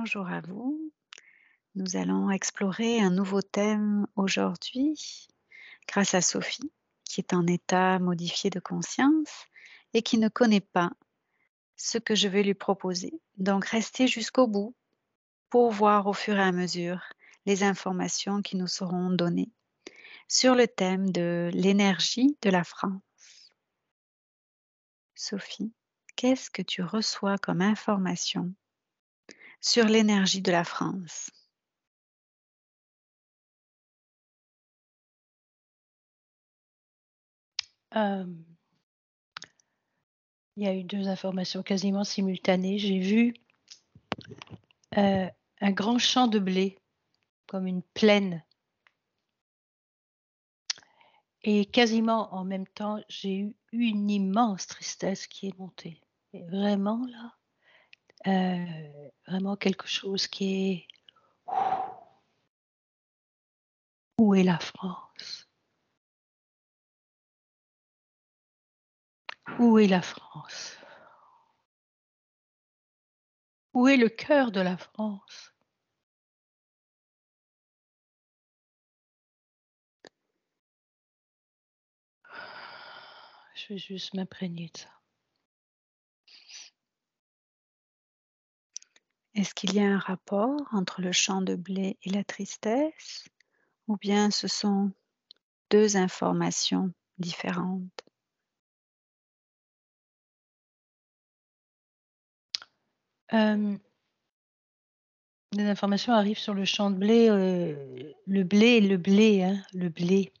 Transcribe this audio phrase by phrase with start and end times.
[0.00, 0.92] Bonjour à vous.
[1.74, 5.26] Nous allons explorer un nouveau thème aujourd'hui
[5.88, 6.70] grâce à Sophie
[7.04, 9.46] qui est en état modifié de conscience
[9.94, 10.92] et qui ne connaît pas
[11.74, 13.20] ce que je vais lui proposer.
[13.38, 14.76] Donc restez jusqu'au bout
[15.50, 17.02] pour voir au fur et à mesure
[17.44, 19.50] les informations qui nous seront données
[20.28, 23.02] sur le thème de l'énergie de la France.
[25.16, 25.72] Sophie,
[26.14, 28.54] qu'est-ce que tu reçois comme information
[29.60, 31.30] sur l'énergie de la France
[37.96, 38.24] euh,
[40.56, 42.78] Il y a eu deux informations quasiment simultanées.
[42.78, 43.34] J'ai vu
[44.96, 45.28] euh,
[45.60, 46.78] un grand champ de blé,
[47.46, 48.42] comme une plaine
[51.42, 56.00] et quasiment en même temps, j'ai eu une immense tristesse qui est montée.
[56.34, 57.37] Vraiment là,
[58.26, 58.66] euh,
[59.26, 60.88] vraiment quelque chose qui est
[64.18, 65.48] où est la France?
[69.58, 70.76] Où est la France?
[73.74, 75.54] Où est le cœur de la France?
[83.54, 84.97] Je vais juste m'imprégner de ça.
[89.38, 93.28] Est-ce qu'il y a un rapport entre le champ de blé et la tristesse
[93.86, 94.90] ou bien ce sont
[95.70, 98.04] deux informations différentes?
[103.32, 103.78] Euh,
[105.52, 107.28] Les informations arrivent sur le champ de blé.
[108.26, 110.32] Le blé, le blé, hein, le blé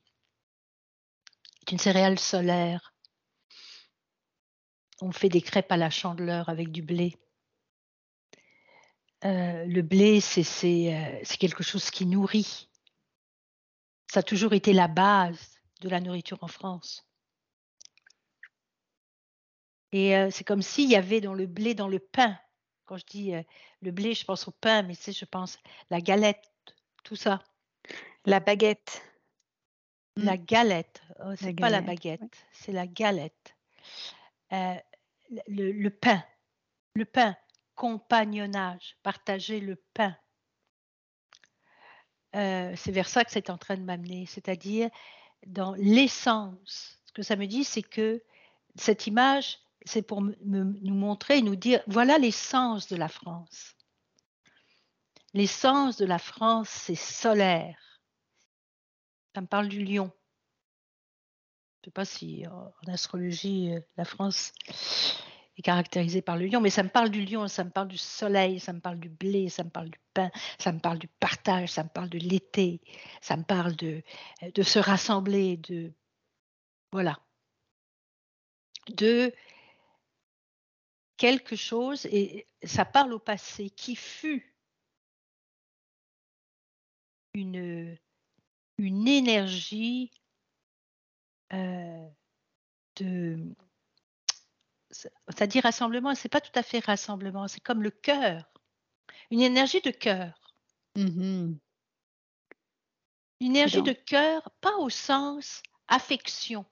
[1.62, 2.92] est une céréale solaire
[5.00, 7.14] on fait des crêpes à la chandeleur avec du blé.
[9.24, 12.68] Euh, le blé, euh, c'est quelque chose qui nourrit.
[14.10, 17.06] Ça a toujours été la base de la nourriture en France.
[19.92, 22.38] Et euh, c'est comme s'il y avait dans le blé, dans le pain.
[22.84, 23.32] Quand je dis
[23.82, 25.58] le blé, je pense au pain, mais c'est, je pense
[25.90, 26.42] la galette,
[27.04, 27.42] tout ça.
[28.24, 29.02] La baguette.
[30.16, 31.02] La galette.
[31.20, 33.54] Oh, c'est pas la baguette, c'est la galette
[35.46, 36.22] le, pain,
[36.94, 37.36] le pain,
[37.78, 40.14] compagnonnage, partager le pain.
[42.34, 44.90] Euh, c'est vers ça que c'est en train de m'amener, c'est-à-dire
[45.46, 46.98] dans l'essence.
[47.06, 48.22] Ce que ça me dit, c'est que
[48.74, 53.76] cette image, c'est pour nous montrer, nous dire, voilà l'essence de la France.
[55.32, 58.02] L'essence de la France, c'est solaire.
[59.36, 60.10] Ça me parle du lion.
[61.76, 64.52] Je ne sais pas si en astrologie, euh, la France
[65.58, 67.98] est caractérisée par le lion, mais ça me parle du lion, ça me parle du
[67.98, 71.08] soleil, ça me parle du blé, ça me parle du pain, ça me parle du
[71.08, 72.80] partage, ça me parle de l'été,
[73.20, 74.02] ça me parle de,
[74.54, 75.92] de se rassembler, de
[76.92, 77.18] voilà,
[78.88, 79.34] de
[81.16, 84.54] quelque chose, et ça parle au passé, qui fut
[87.34, 87.98] une,
[88.78, 90.12] une énergie
[91.52, 92.08] euh,
[92.96, 93.54] de
[94.90, 98.44] ça dit rassemblement, c'est pas tout à fait rassemblement, c'est comme le cœur,
[99.30, 100.32] une énergie de cœur.
[100.96, 101.54] Mmh
[103.40, 106.66] une énergie de cœur, pas au sens affection,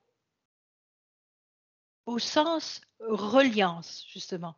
[2.06, 4.56] au sens reliance, justement.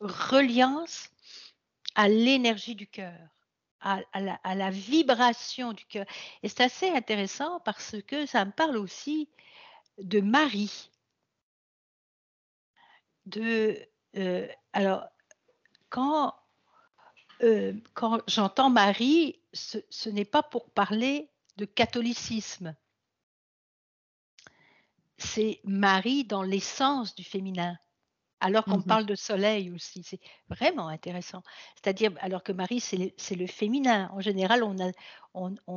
[0.00, 1.10] Reliance
[1.94, 3.18] à l'énergie du cœur
[3.84, 6.06] à, la, vibration du cœur.
[6.42, 9.28] Et c'est assez intéressant parce que ça me parle aussi
[9.98, 10.90] de Marie.
[13.26, 13.78] De,
[14.16, 15.04] euh, alors,
[15.88, 16.34] quand,
[17.42, 22.74] euh, quand j'entends Marie, ce n'est pas pour parler de catholicisme.
[25.16, 27.78] C'est Marie dans l'essence du féminin
[28.44, 30.02] alors qu'on mmh parle de soleil aussi.
[30.02, 30.20] C'est
[30.50, 31.42] vraiment intéressant.
[31.76, 34.10] C'est-à-dire, alors que Marie, c'est le, féminin.
[34.12, 34.74] En général, on,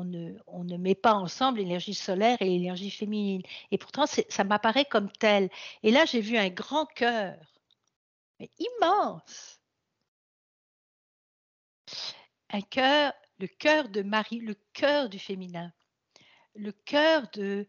[0.03, 3.41] ne, met pas ensemble l'énergie solaire et l'énergie féminine.
[3.71, 5.49] Et pourtant, ça m'apparaît comme tel.
[5.81, 7.37] Et là, j'ai vu un grand cœur,
[8.37, 9.61] mais immense.
[12.49, 15.71] Un cœur, le cœur de Marie, le cœur du féminin,
[16.53, 17.65] le cœur de,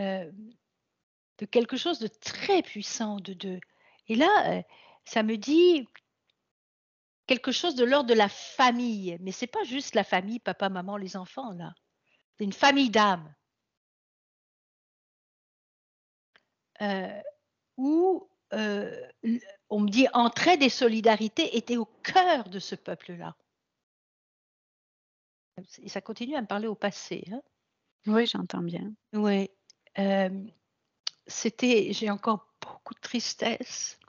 [0.00, 0.32] euh,
[1.38, 3.60] de quelque chose de très puissant, de, de,
[4.10, 4.64] et là,
[5.04, 5.86] ça me dit
[7.30, 9.16] quelque chose de l'ordre de la famille.
[9.20, 11.72] Mais ce n'est pas juste la famille, papa, maman, les enfants, là.
[12.36, 13.32] C'est une famille d'âmes.
[16.82, 17.22] Euh,
[17.76, 19.08] où euh,
[19.68, 23.36] on me dit entraide et solidarité étaient au cœur de ce peuple-là.
[25.82, 27.22] Et ça continue à me parler au passé.
[27.30, 27.42] Hein.
[28.08, 28.92] Oui, j'entends bien.
[29.12, 29.48] Oui.
[30.00, 30.30] Euh,
[31.28, 33.99] c'était, j'ai encore beaucoup de tristesse.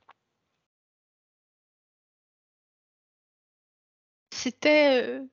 [4.42, 5.24] C'était euh,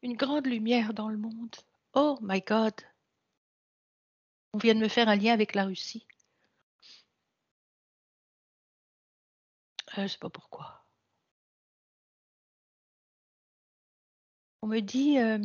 [0.00, 1.54] une grande lumière dans le monde.
[1.92, 2.72] Oh my God.
[4.54, 6.06] On vient de me faire un lien avec la Russie.
[9.90, 10.86] Euh, je ne sais pas pourquoi.
[14.62, 15.38] On me dit, euh,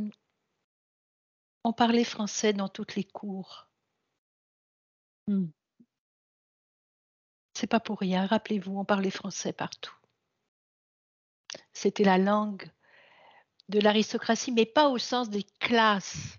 [1.65, 3.67] on parlait français dans toutes les cours.
[5.27, 5.47] Hmm.
[7.53, 9.98] C'est pas pour rien, rappelez-vous, on parlait français partout.
[11.79, 12.69] C'était la langue
[13.69, 16.37] de l'aristocratie, mais pas au sens des classes.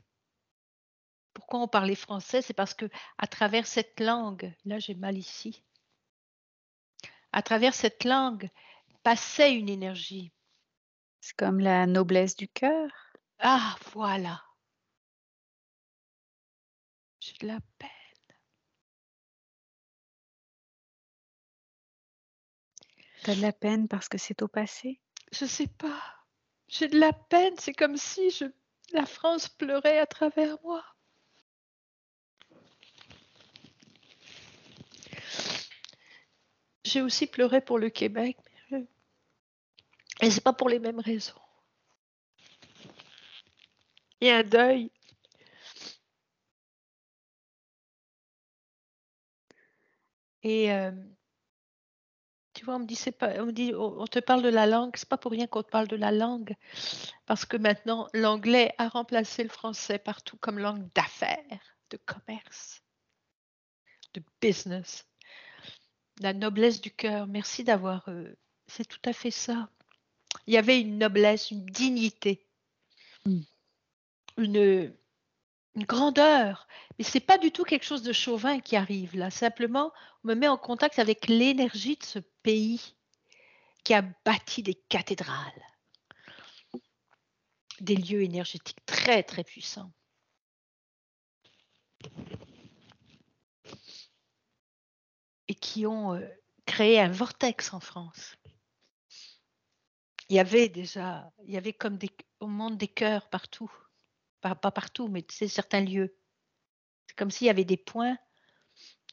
[1.33, 2.43] Pourquoi on parlait français?
[2.43, 2.85] C'est parce que
[3.17, 5.65] à travers cette langue, là j'ai mal ici,
[7.33, 8.51] à travers cette langue
[9.03, 10.31] passait une énergie.
[11.23, 12.91] C'est comme la noblesse du cœur.
[13.39, 14.43] Ah, voilà.
[17.21, 17.91] J'ai de la peine.
[23.23, 25.01] T'as de la peine parce que c'est au passé?
[25.32, 26.03] Je sais pas.
[26.69, 27.55] J'ai de la peine.
[27.59, 28.44] C'est comme si je...
[28.93, 30.85] la France pleurait à travers moi.
[36.85, 38.37] J'ai aussi pleuré pour le Québec.
[40.23, 41.41] Et c'est pas pour les mêmes raisons.
[44.21, 44.91] Il y a un deuil.
[50.43, 50.91] Et euh,
[52.61, 54.67] tu vois, on me dit, c'est pas, on me dit, on te parle de la
[54.67, 56.55] langue, c'est pas pour rien qu'on te parle de la langue,
[57.25, 62.83] parce que maintenant l'anglais a remplacé le français partout comme langue d'affaires, de commerce,
[64.12, 65.09] de business,
[66.21, 67.27] la noblesse du cœur.
[67.27, 68.37] Merci d'avoir, euh,
[68.67, 69.71] c'est tout à fait ça.
[70.47, 72.47] Il y avait une noblesse, une dignité,
[73.25, 73.41] mmh.
[74.37, 74.95] une,
[75.76, 76.67] une grandeur.
[76.99, 79.31] Mais c'est pas du tout quelque chose de chauvin qui arrive là.
[79.31, 79.93] Simplement,
[80.25, 82.94] on me met en contact avec l'énergie de ce pays
[83.84, 85.67] qui a bâti des cathédrales,
[87.81, 89.93] des lieux énergétiques très très puissants.
[95.49, 96.28] Et qui ont euh,
[96.64, 98.37] créé un vortex en France.
[100.28, 101.99] Il y avait déjà, il y avait comme
[102.38, 103.70] au monde des cœurs partout
[104.41, 106.17] pas, partout, mais c'est certains lieux.
[107.07, 108.17] C'est comme s'il y avait des points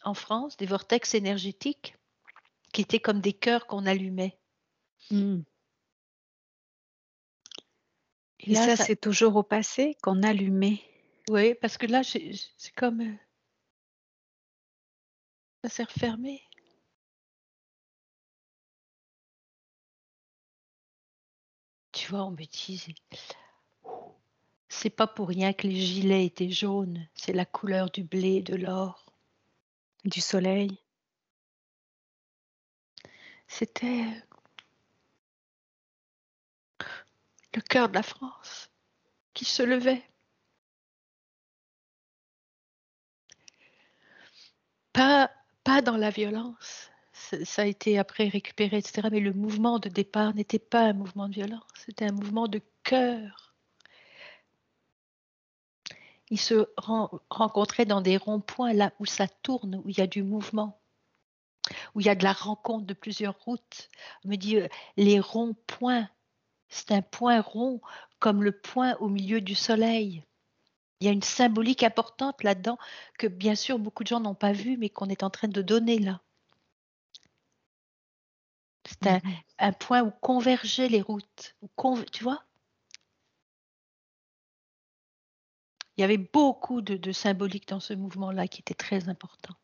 [0.04, 1.96] en France, des vortex énergétiques
[2.74, 4.38] qui étaient comme des cœurs qu'on allumait.
[5.12, 5.42] Hmm.
[8.40, 10.82] Et, là, ça, c'est toujours au passé qu'on allumait.
[11.30, 13.02] Oui, parce que là, c'est comme.
[13.02, 13.16] Euh,
[15.64, 16.42] ça s'est refermé.
[21.92, 22.96] Tu vois, on me dit,
[24.70, 28.56] c'est pas pour rien que les gilets étaient jaunes, c'est la couleur du blé, de
[28.56, 29.06] l'or.
[30.06, 30.80] Du soleil.
[33.48, 34.04] C'était
[37.54, 38.70] le cœur de la France
[39.34, 40.04] qui se levait.
[44.94, 45.32] Pas,
[45.64, 49.10] pas dans la violence, ça a été après récupéré, etc.
[49.12, 52.62] Mais le mouvement de départ n'était pas un mouvement de violence, c'était un mouvement de
[52.84, 53.47] cœur
[56.30, 56.68] ils se
[57.30, 60.80] rencontraient dans des ronds-points, là où ça tourne, où il y a du mouvement,
[61.96, 63.90] où il y a de la rencontre de plusieurs routes.
[64.26, 64.68] On me dit, euh,
[64.98, 66.10] les ronds-points,
[66.70, 67.82] c'est un point rond
[68.20, 70.24] comme le point au milieu du soleil.
[71.00, 72.78] Il y a une symbolique importante là-dedans
[73.20, 75.62] que bien sûr beaucoup de gens n'ont pas vu, mais qu'on est en train de
[75.62, 76.22] donner là.
[78.86, 79.78] C'est un, mm-hmm.
[79.78, 81.56] point où convergeaient les routes.
[82.12, 82.47] tu vois?
[85.98, 89.56] Il y avait beaucoup de, symbolique dans ce mouvement-là qui était très important.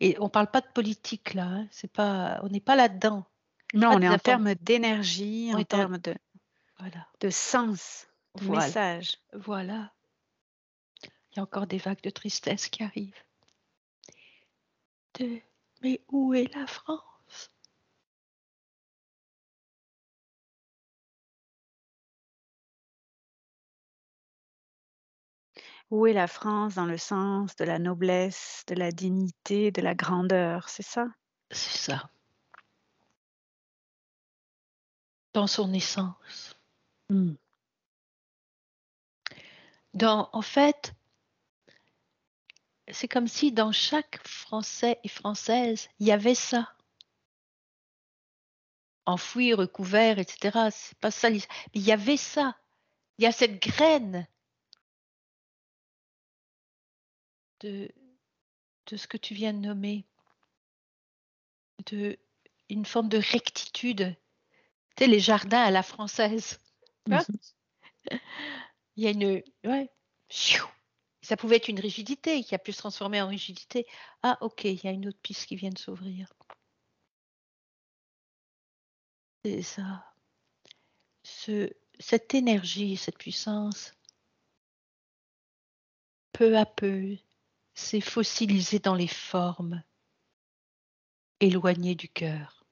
[0.00, 1.68] Et on ne parle pas de politique là, hein.
[1.70, 3.24] c'est pas, on n'est pas là-dedans.
[3.72, 6.14] Non, on est en termes d'énergie, en termes de,
[6.78, 7.06] voilà.
[7.20, 8.08] de sens,
[8.40, 9.18] de message.
[9.32, 9.92] Voilà.
[11.04, 13.22] Il y a encore des vagues de tristesse qui arrivent.
[15.18, 15.40] De,
[15.82, 17.00] mais où est la France?
[25.92, 29.94] Où est la France dans le sens de la noblesse, de la dignité, de la
[29.94, 31.06] grandeur, c'est ça?
[31.50, 32.08] C'est ça.
[35.34, 36.58] Dans son essence.
[37.10, 37.34] Mmh.
[39.92, 40.94] Dans, en fait,
[42.90, 46.72] c'est comme si dans chaque Français et Française, il y avait ça.
[49.04, 50.70] Enfoui, recouvert, etc.
[50.70, 51.28] C'est pas ça.
[51.28, 51.42] Mais
[51.74, 52.56] il y avait ça.
[53.18, 54.26] Il y a cette graine
[57.62, 57.90] de,
[58.86, 60.04] de ce que tu viens de nommer,
[61.86, 62.18] de
[62.68, 64.16] une forme de rectitude.
[64.96, 66.58] Tu sais, les jardins à la française.
[67.06, 67.20] Mhm.
[68.96, 69.42] il y a une.
[69.64, 69.90] Ouais.
[71.22, 73.86] Ça pouvait être une rigidité qui a pu se transformer en rigidité.
[74.22, 76.32] Ah, ok, il y a une autre piste qui vient de s'ouvrir.
[79.44, 80.04] C'est ça.
[81.24, 83.94] Ce, cette énergie, cette puissance,
[86.32, 87.16] peu à peu,
[87.82, 89.82] s'est fossilisée dans les formes,
[91.40, 92.64] éloignées du cœur.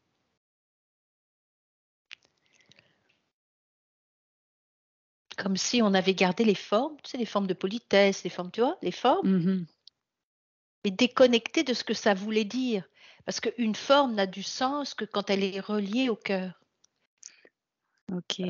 [5.37, 8.51] Comme si on avait gardé les formes, tu sais, les formes de politesse, les formes,
[8.51, 9.67] tu vois, les formes, mmh
[10.85, 12.89] et déconnecté de ce que ça voulait dire.
[13.27, 16.59] Parce qu'une forme n'a du sens que quand elle est reliée au cœur.
[18.11, 18.41] Ok.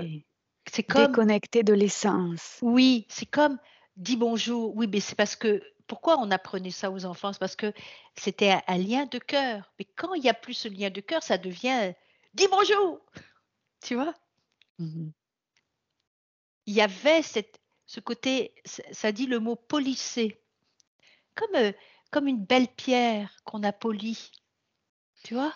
[0.71, 2.59] C'est comme déconnecté de l'essence.
[2.63, 3.59] Oui, c'est comme
[3.97, 4.77] dis bonjour.
[4.77, 7.33] Oui, mais c'est parce que pourquoi on apprenait ça aux enfants?
[7.33, 7.73] C'est parce que
[8.15, 9.73] c'était un, lien de cœur.
[9.77, 11.95] Mais quand il n'y a plus ce lien de cœur, ça devient
[12.33, 13.01] dis bonjour.
[13.83, 14.15] Tu vois?
[14.79, 15.11] Mmh
[16.67, 20.41] Il y avait cette, ce côté, ça dit le mot polisser,
[21.35, 21.73] comme, euh,
[22.13, 24.31] comme une belle pierre qu'on a polie.
[25.25, 25.53] Tu vois?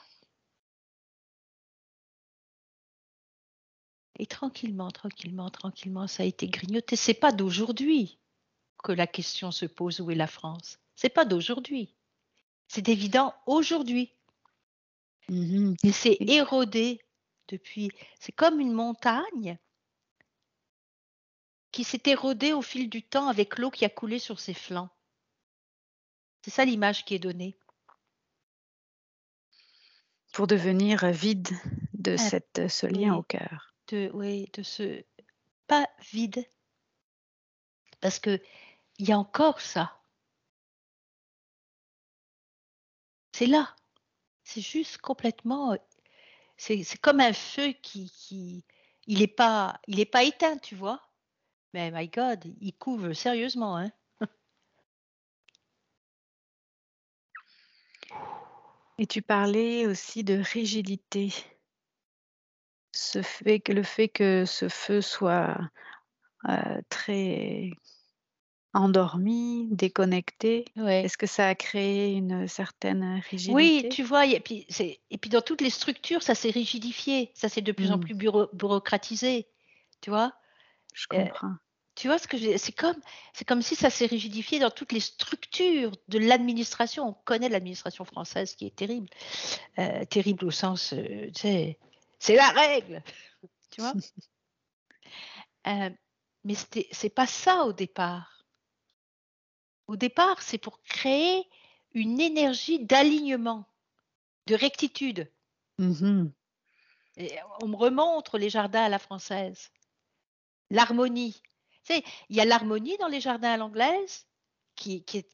[4.18, 6.96] Et tranquillement, tranquillement, tranquillement, ça a été grignoté.
[6.96, 8.18] C'est pas d'aujourd'hui
[8.84, 10.78] que la question se pose où est la France?
[10.94, 11.94] C'est pas d'aujourd'hui.
[12.68, 14.12] C'est évident aujourd'hui.
[15.28, 17.00] Mmh Il s'est érodé
[17.48, 17.90] depuis.
[18.20, 19.58] C'est comme une montagne
[21.72, 24.90] qui s'est érodée au fil du temps avec l'eau qui a coulé sur ses flancs.
[26.42, 27.56] C'est ça l'image qui est donnée.
[30.32, 31.48] Pour devenir vide
[31.94, 35.04] de ah, cette, ce lien au cœur de, oui, de ce
[35.66, 36.44] pas vide,
[38.00, 38.40] parce que
[38.98, 40.00] il y a encore ça.
[43.32, 43.74] C'est là.
[44.44, 45.76] C'est juste complètement.
[46.56, 48.64] C'est comme un feu qui,
[49.06, 51.00] il n'est pas, il est pas éteint, tu vois.
[51.74, 53.90] Mais my God, il couvre sérieusement, hein.
[58.98, 61.32] Et tu parlais aussi de rigidité
[63.68, 65.58] le fait que ce feu soit,
[66.88, 67.70] très
[68.74, 74.66] endormi, déconnecté, est-ce que ça a créé une certaine Oui, tu vois et puis
[75.10, 78.00] et puis dans toutes les structures, ça s'est rigidifié, ça s'est de plus en mmh.
[78.00, 79.46] plus bureaucratisé,
[80.00, 80.32] tu vois?
[80.92, 81.54] Je comprends.
[81.94, 83.00] tu vois ce que je c'est comme
[83.32, 87.08] c'est comme si ça s'est rigidifié dans toutes les structures de l'administration.
[87.08, 89.08] On connaît l'administration française qui est terrible,
[90.10, 90.94] terrible au sens,
[91.34, 91.78] tu sais
[92.24, 93.02] c'est la règle.
[93.70, 93.92] tu vois?
[95.66, 95.88] Euh,
[96.44, 96.54] Mais
[96.92, 98.33] c'est pas ça au départ.
[99.86, 101.48] Au départ, c'est pour créer
[101.92, 103.66] une énergie d'alignement,
[104.46, 105.30] de rectitude.
[105.78, 106.26] Mmh
[107.16, 109.70] Et on me remontre les jardins à la française.
[110.70, 111.40] L'harmonie.
[111.84, 114.26] Tu sais, il y a l'harmonie dans les jardins à l'anglaise,
[114.74, 115.24] qui, qui,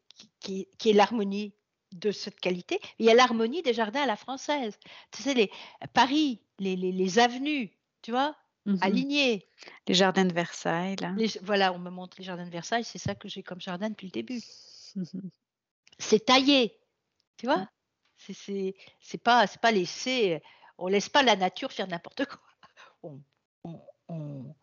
[0.40, 1.54] qui, qui est l'harmonie
[1.92, 2.80] de cette qualité.
[2.98, 4.78] Il y a l'harmonie des jardins à la française.
[5.10, 5.50] Tu sais, les,
[5.92, 8.36] Paris, les, les, avenues, tu vois,
[8.66, 9.48] mmh alignées.
[9.86, 11.14] Les jardins de Versailles, là.
[11.42, 14.06] voilà, on me montre les jardins de Versailles, c'est ça que j'ai comme jardin depuis
[14.06, 14.40] le début.
[14.96, 15.04] Mmh
[15.98, 16.78] c'est taillé,
[17.36, 17.68] tu vois?
[18.16, 20.42] C'est C'est pas, pas laissé,
[20.78, 22.40] on laisse pas la nature faire n'importe quoi.
[23.02, 23.18] On,
[23.64, 24.54] on, on,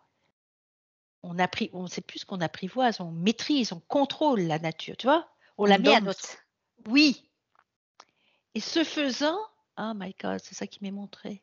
[1.24, 1.38] on,
[1.74, 5.28] on sait plus qu'on apprivoise, on maîtrise, on contrôle la nature, tu vois?
[5.58, 6.38] On, la met à notre
[6.88, 7.30] oui.
[8.54, 9.38] Et ce faisant,
[9.78, 11.42] oh my God, c'est ça qui m'est montré.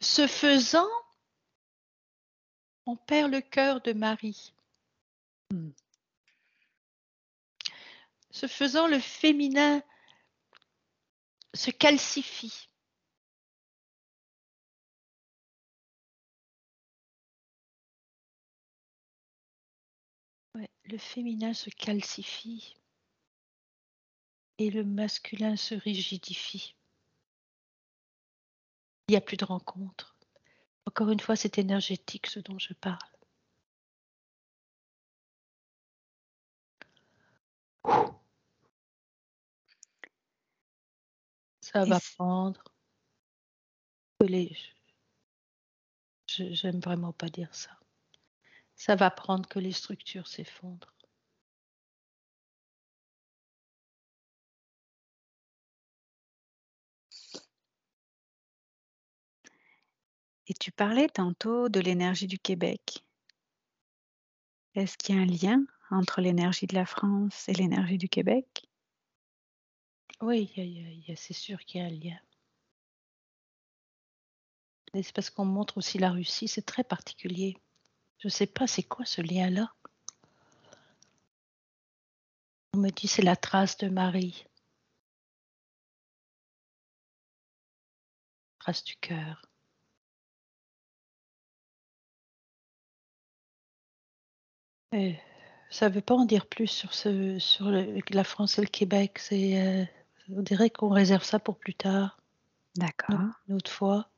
[0.00, 0.88] Ce faisant,
[2.86, 4.54] on perd le cœur de Marie.
[5.50, 5.70] Hmm.
[8.30, 9.82] Ce faisant, le féminin
[11.54, 12.68] se calcifie.
[20.54, 22.76] Ouais, le féminin se calcifie
[24.58, 26.74] et le masculin se rigidifie.
[29.08, 30.13] Il n'y a plus de rencontre.
[30.86, 32.98] Encore une fois, c'est énergétique ce dont je parle.
[41.60, 42.62] Ça va prendre
[44.20, 44.56] que les.
[46.28, 47.70] J'aime vraiment pas dire ça.
[48.76, 50.93] Ça va prendre que les structures s'effondrent.
[60.46, 63.02] Et tu parlais tantôt de l'énergie du Québec.
[64.74, 68.66] Est-ce qu'il y a un lien entre l'énergie de la France et l'énergie du Québec?
[70.20, 70.52] Oui,
[71.16, 72.18] c'est sûr qu'il y a un lien.
[74.92, 77.56] C'est parce qu'on montre aussi la Russie, c'est très particulier.
[78.18, 79.72] Je sais pas c'est quoi ce lien-là?
[82.74, 84.46] On me dit: «C'est la trace de Marie».
[88.58, 89.42] Trace du cœur.
[94.94, 95.16] Et
[95.70, 99.18] ça veut pas en dire plus sur ce sur le la France et le Québec,
[99.18, 99.86] c'est, heu,
[100.30, 102.20] on dirait qu'on réserve ça pour plus tard.
[102.76, 103.20] D'accord.
[103.48, 104.08] une autre fois.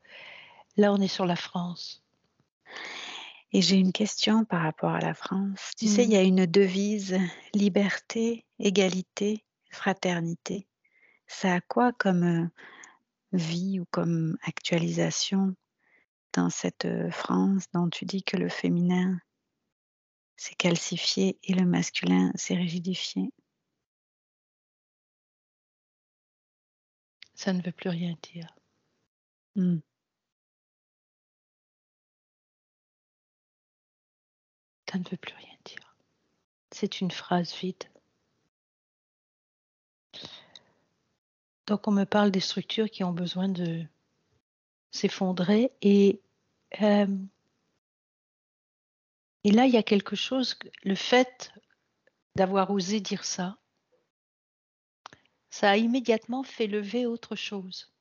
[0.77, 2.03] Là, on est sur la France.
[3.53, 5.71] Et j'ai une question par rapport à la France.
[5.77, 7.17] Tu sais, il y a une devise:
[7.53, 10.67] «Liberté, égalité, fraternité».
[11.27, 12.49] Ça a quoi comme, heu,
[13.31, 15.55] vie ou comme actualisation
[16.33, 19.17] dans cette, France dont tu dis que le féminin
[20.37, 23.31] s'est calcifié et le masculin s'est rigidifié?
[27.33, 28.55] Ça ne veut plus rien dire.
[29.55, 29.79] Mmh.
[34.89, 35.95] Ça ne veut plus rien dire.
[36.71, 37.83] C'est une phrase vide.
[41.67, 43.85] Donc on me parle des structures qui ont besoin de
[44.91, 46.21] s'effondrer et
[46.71, 47.27] hem
[49.43, 51.51] et là, il y a quelque chose le fait
[52.35, 53.57] d'avoir osé dire ça
[55.49, 57.91] ça a immédiatement fait lever autre chose.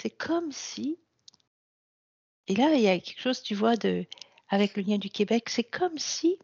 [0.00, 0.98] C'est comme si
[2.46, 4.06] et là, il y a quelque chose, tu vois, de
[4.48, 6.38] avec le lien du Québec, c'est comme si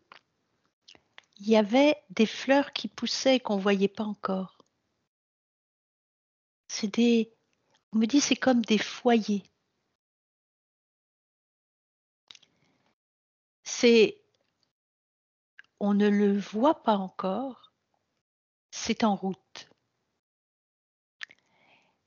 [1.38, 4.58] il y avait des fleurs qui poussaient qu'on voyait pas encore.
[6.68, 7.32] C'est des
[7.92, 9.44] on me dit: «C'est comme des foyers».
[13.78, 14.16] C'est
[15.80, 17.74] on ne le voit pas encore,
[18.70, 19.68] c'est en route.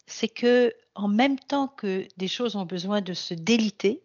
[0.08, 4.04] C'est qu'en même temps que des choses ont besoin de se déliter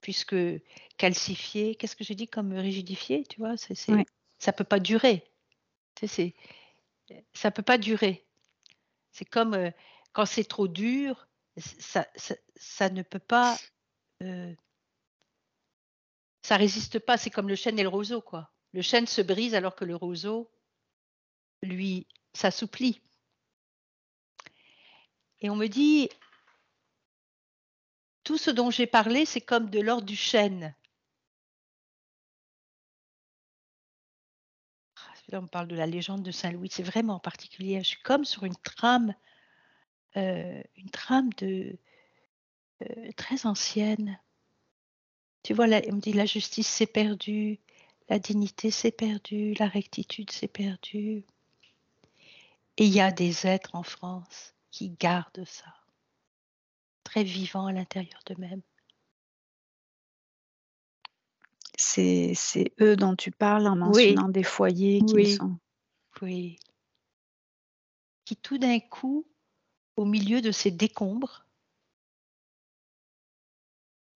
[0.00, 0.36] puisque
[0.96, 3.56] calcifier, qu'est-ce que j'ai dit comme rigidifier, tu vois?
[3.56, 4.04] C'est Ouais.
[4.38, 5.24] c'est ça peut pas durer.
[6.04, 6.34] C'est,
[7.10, 8.26] heu, ça peut pas durer.
[9.12, 9.72] C'est comme, heu,
[10.12, 13.58] quand c'est trop dur, ça ça ça ne peut pas,
[14.22, 14.56] heu
[16.42, 18.50] ça résiste pas, c'est comme le chêne et le roseau, quoi.
[18.72, 20.50] Le chêne se brise alors que le roseau,
[21.62, 23.00] lui, s'assouplit.
[25.40, 26.08] Et on me dit
[28.24, 30.74] tout ce dont j'ai parlé, c'est comme de l'ordre du chêne.
[35.28, 37.78] Là, on parle de la légende de Saint Louis, c'est vraiment particulier.
[37.80, 39.14] Je suis comme sur une trame,
[40.16, 41.78] heu, une trame heu,
[43.16, 44.18] très ancienne.
[45.44, 47.58] Tu vois, là, on me dit: «La justice s'est perdue,
[48.08, 51.24] la dignité s'est perdue, la rectitude s'est perdue».
[52.78, 55.74] Et il y a des êtres en France qui gardent ça.
[57.06, 58.62] Très vivants à l'intérieur d'eux-mêmes.
[61.78, 64.16] C'est c'est eux dont tu parles en Oui.
[64.16, 65.26] mentionnant des foyers qui Oui.
[65.26, 65.58] sont
[66.22, 66.58] Oui.
[68.26, 69.26] Qui tout d'un coup,
[69.96, 71.46] au milieu de ces décombres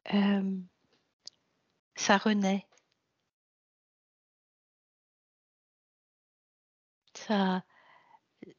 [0.05, 0.69] hem
[1.97, 2.65] ça renaît.
[7.15, 7.63] Ça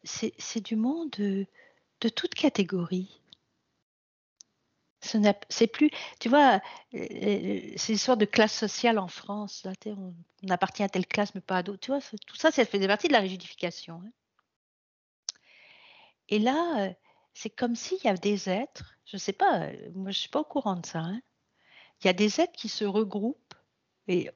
[0.03, 1.45] c'est du monde, heu,
[2.01, 3.21] de toute catégorie.
[5.49, 6.61] C'est plus tu vois,
[6.93, 11.07] heu heu, ces histoires de classe sociale en France, là, on on appartient à telle
[11.07, 11.99] classe, mais pas à d'autres, tu vois?
[12.27, 14.11] Tout ça, ça faisait partie de la rigidification, hein.
[16.29, 16.95] Et là, heu,
[17.33, 20.43] c'est comme s'il y a des êtres, je sais pas, moi je suis pas au
[20.45, 21.21] courant de ça, hein.
[22.01, 23.53] Il y a des êtres qui se regroupent
[24.07, 24.29] et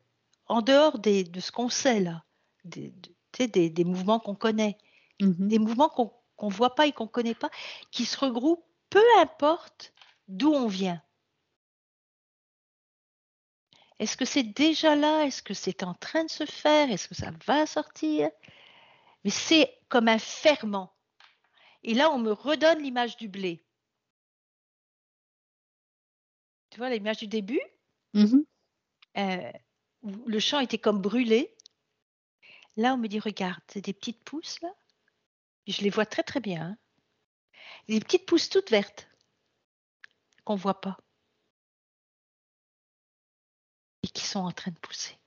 [0.48, 2.24] en dehors des de ce qu'on sait là,
[2.66, 4.78] des de tu sais, des des mouvements qu'on connaît,
[5.22, 5.48] Mmh mh.
[5.48, 7.52] des mouvements qu'on qu'on voit pas et qu'on connaît pas,
[7.92, 9.94] qui se regroupent, peu importe
[10.28, 11.02] d'où on vient.
[14.00, 15.24] Est-ce que c'est déjà là?
[15.26, 16.92] Est-ce que c'est en train de se faire?
[16.92, 18.30] Est-ce que ça va sortir?
[19.24, 20.94] Mais c'est comme un ferment
[21.84, 23.64] et là, on me redonne l'image du blé.
[26.72, 27.62] Tu vois l'image du début?
[28.16, 28.40] Mh.
[29.18, 29.54] Heu,
[30.04, 31.56] où le champ était comme brûlé.
[32.76, 34.74] Là, on me dit: «Regarde, c'est des petites pousses là».
[35.68, 36.78] Je les vois très, très bien, hein.
[37.88, 39.08] Des petites pousses toutes vertes
[40.46, 40.98] qu'on voit pas.
[44.04, 45.18] Et qui sont en train de pousser.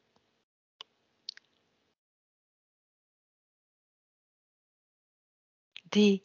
[5.93, 6.23] Des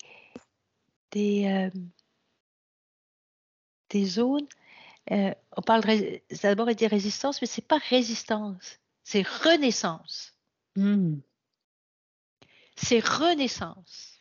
[1.11, 1.69] des, euh,
[3.89, 4.47] des zones.
[5.11, 10.33] Euh, on parle de d'abord des résistances, mais c'est pas résistance, c'est renaissance.
[10.75, 11.17] Mmh.
[12.75, 14.19] C'est renaissance.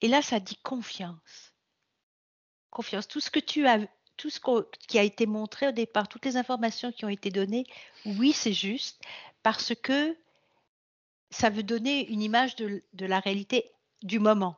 [0.00, 1.54] Et là, ça dit confiance.
[2.70, 3.08] Confiance.
[3.08, 4.40] Tout ce que tu as, tout ce
[4.86, 7.64] qui a été montré au départ, toutes les informations qui ont été données,
[8.04, 9.02] oui, c'est juste,
[9.42, 10.16] parce que
[11.30, 13.72] ça veut donner une image de, de la réalité
[14.02, 14.56] du moment,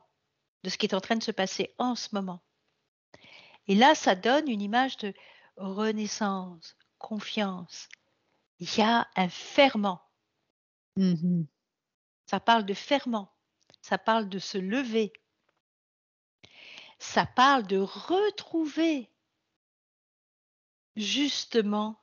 [0.63, 2.41] de ce qui est en train de se passer en ce moment.
[3.69, 5.13] Et là, ça donne une image de
[5.55, 7.87] renaissance, confiance.
[8.57, 10.01] Il y a un ferment.
[10.97, 11.43] Mmh
[12.25, 13.31] Ça parle de ferment.
[13.83, 15.13] Ça parle de se lever.
[16.97, 19.07] Ça parle de retrouver
[20.95, 22.01] justement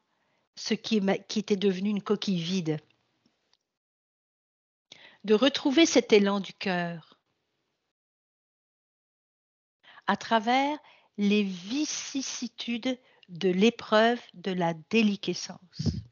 [0.55, 0.99] ce qui,
[1.37, 2.81] était devenu une coquille vide.
[5.25, 7.19] De retrouver cet élan du cœur
[10.07, 10.79] à travers
[11.19, 12.99] les vicissitudes
[13.29, 16.03] de l'épreuve de la déliquescence.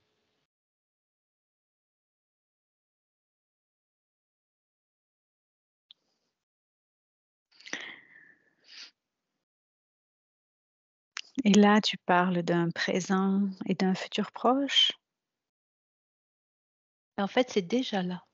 [11.45, 14.93] Et là, tu parles d'un présent et d'un futur proche?
[17.19, 18.25] En fait, c'est déjà là.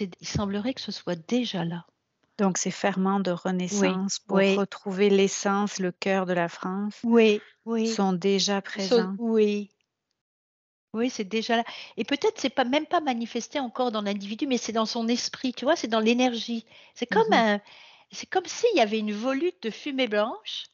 [0.00, 1.86] Il semblerait que ce soit déjà là.
[2.38, 4.54] Donc ces ferments de renaissance pour oui.
[4.54, 7.88] retrouver l'essence, le cœur de la France Oui, oui.
[7.88, 9.14] sont déjà présents.
[9.18, 9.70] oui.
[10.94, 11.64] Oui, c'est déjà là.
[11.96, 15.52] Et peut-être c'est pas même pas manifesté encore dans l'individu, mais c'est dans son esprit,
[15.52, 16.64] tu vois, c'est dans l'énergie.
[16.94, 17.38] C'est comme Mhm.
[17.38, 17.60] un,
[18.10, 20.64] c'est comme s'il y avait une volute de fumée blanche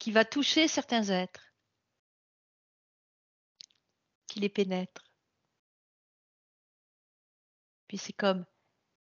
[0.00, 1.52] qui va toucher certains êtres,
[4.26, 5.02] qui les pénètre.
[7.88, 8.44] Puis c'est comme,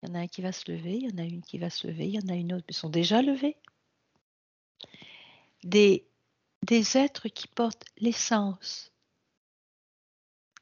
[0.02, 1.58] il y en a un qui va se lever, il y en a une qui
[1.58, 3.56] va se lever, il y en a une autre, mais sont déjà levés.
[5.64, 6.06] Des,
[6.62, 8.92] des êtres qui portent l'essence,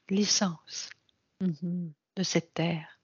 [0.09, 0.89] l'essence
[1.41, 1.91] Mhm.
[2.15, 2.99] de cette terre.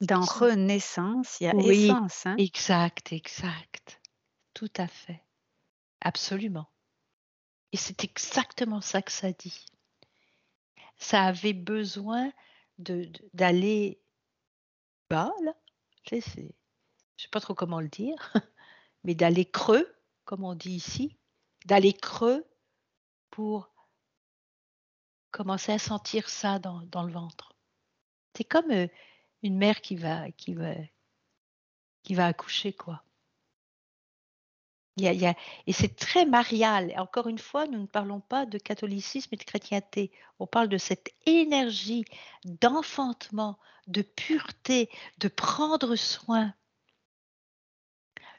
[0.00, 1.86] Dans renaissance, il y a Oui.
[1.86, 2.26] essence.
[2.26, 2.36] Hein?
[2.38, 4.00] Exact, exact.
[4.54, 5.22] Tout à fait.
[6.00, 6.68] Absolument.
[7.72, 9.66] Et c'est exactement ça que ça dit.
[10.98, 12.30] Ça avait besoin
[12.78, 13.98] d'aller
[15.10, 15.54] bas, là.
[16.10, 18.32] Je sais pas trop comment le dire,
[19.04, 19.92] mais d'aller creux,
[20.24, 21.18] comme on dit ici,
[21.64, 22.46] d'aller creux
[23.30, 23.70] pour
[25.30, 27.56] commencer à sentir ça dans, dans le ventre.
[28.36, 28.88] C'est comme euh,
[29.42, 30.74] une mère qui va, qui va,
[32.02, 33.02] qui va accoucher, quoi.
[34.98, 36.94] Et c'est très marial.
[36.96, 40.10] Encore une fois, nous ne parlons pas de catholicisme et de chrétienté.
[40.38, 42.06] On parle de cette énergie
[42.44, 46.54] d'enfantement, de pureté, de prendre soin,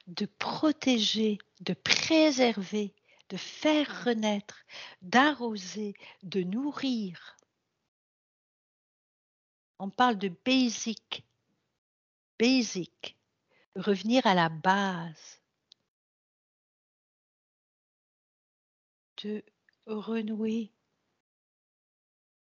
[0.07, 2.95] de protéger, de préserver,
[3.29, 4.65] de faire renaître,
[5.01, 5.93] d'arroser,
[6.23, 7.37] de nourrir.
[9.77, 11.23] On parle de basic,
[12.39, 13.15] basic,
[13.75, 15.36] revenir à la base,
[19.23, 19.43] de
[19.85, 20.71] renouer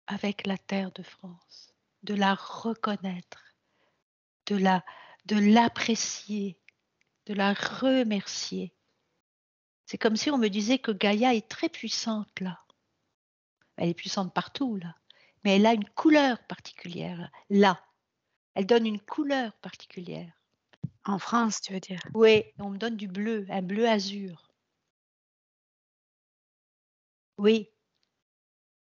[0.07, 3.55] avec la terre de France, de la reconnaître,
[4.47, 4.83] de la
[5.25, 6.57] de l'apprécier,
[7.27, 8.73] de la remercier.
[9.85, 12.59] C'est comme si on me disait que Gaïa est très puissante là.
[13.77, 14.95] Elle est puissante partout là,
[15.43, 17.79] mais elle a une couleur particulière là.
[18.55, 20.33] Elle donne une couleur particulière.
[21.05, 22.01] En France, tu veux dire?
[22.13, 24.48] Oui, on me donne du bleu, un bleu azur.
[27.39, 27.69] Oui,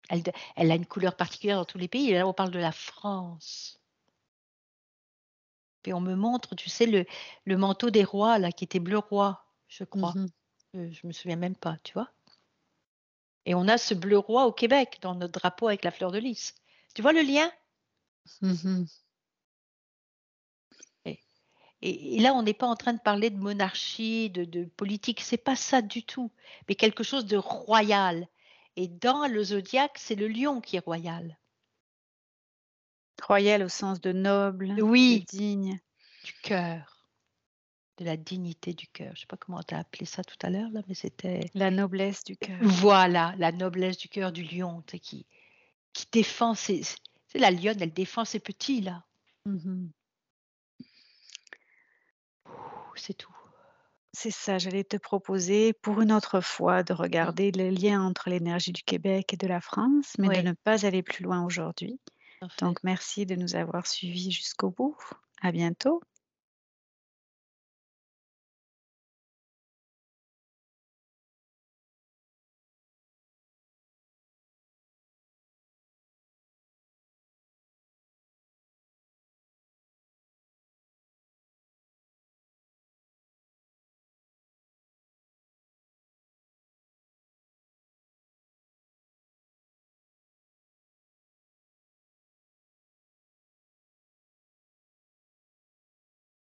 [0.10, 2.12] elle, a une couleur particulière dans tous les pays.
[2.12, 3.80] Et là, on parle de la France.
[5.86, 7.06] Et on me montre, tu sais, le,
[7.46, 10.14] le manteau des rois, là, qui était bleu roi, je crois.
[10.16, 10.28] Mhm.
[10.76, 12.10] Euh, je me souviens même pas, tu vois.
[13.46, 16.20] Et on a ce bleu roi au Québec, dans notre drapeau avec la fleur de
[16.20, 16.56] lys.
[16.96, 17.52] Tu vois le lien?
[18.42, 18.86] Mhm.
[21.06, 21.20] et,
[21.82, 25.36] et là, on n'est pas en train de parler de monarchie, de, de politique, c'est
[25.36, 26.32] pas ça du tout,
[26.70, 28.30] mais quelque chose de royal.
[28.76, 31.38] Et dans le zodiaque, c'est le lion qui est royal.
[33.22, 35.22] Royal au sens de noble, Oui.
[35.32, 35.80] de digne.
[36.26, 37.06] du cœur,
[37.98, 39.12] de la dignité du cœur.
[39.16, 41.50] Je sais pas comment tu as appelé ça tout à l'heure, là, mais c'était.
[41.54, 42.58] La noblesse du cœur.
[42.62, 45.26] Voilà, la noblesse du cœur du lion, qui,
[45.94, 46.82] qui défend ses.
[47.28, 49.04] C'est la lionne, elle défend ses petits, là.
[49.46, 49.92] Mhm.
[52.48, 53.33] Ouh, C'est tout.
[54.16, 58.72] C'est ça, j'allais te proposer pour une autre fois de regarder le lien entre l'énergie
[58.72, 60.38] du Québec et de la France, mais Oui.
[60.38, 62.00] de ne pas aller plus loin aujourd'hui.
[62.40, 62.66] Parfait.
[62.66, 64.98] Donc merci de nous avoir suivis jusqu'au bout.
[65.42, 66.02] À bientôt.